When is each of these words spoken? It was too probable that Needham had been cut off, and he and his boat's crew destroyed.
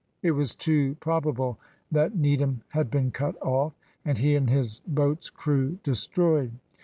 It 0.23 0.31
was 0.31 0.55
too 0.55 0.95
probable 0.95 1.59
that 1.91 2.15
Needham 2.15 2.63
had 2.69 2.89
been 2.89 3.11
cut 3.11 3.39
off, 3.39 3.73
and 4.03 4.17
he 4.17 4.35
and 4.35 4.49
his 4.49 4.81
boat's 4.87 5.29
crew 5.29 5.77
destroyed. 5.83 6.53